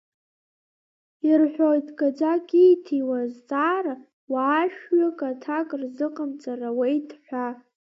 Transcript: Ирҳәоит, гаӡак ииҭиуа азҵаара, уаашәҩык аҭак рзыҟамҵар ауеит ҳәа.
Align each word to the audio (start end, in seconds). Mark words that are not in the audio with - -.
Ирҳәоит, 1.29 1.87
гаӡак 1.99 2.47
ииҭиуа 2.63 3.17
азҵаара, 3.23 3.95
уаашәҩык 4.31 5.19
аҭак 5.29 5.69
рзыҟамҵар 5.81 6.61
ауеит 6.69 7.09
ҳәа. 7.25 7.47